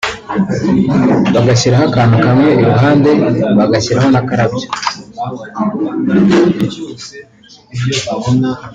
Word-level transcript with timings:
bagashyiraho 1.33 1.83
akantu 1.89 2.15
kamwe 2.25 2.49
iruhande 2.61 3.09
bagashyiraho 3.57 4.07
n’akarabyo 4.11 4.67